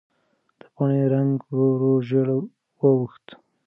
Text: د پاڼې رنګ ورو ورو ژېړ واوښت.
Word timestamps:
د 0.59 0.61
پاڼې 0.75 1.03
رنګ 1.13 1.33
ورو 1.47 1.67
ورو 1.73 1.91
ژېړ 2.07 2.27
واوښت. 2.79 3.27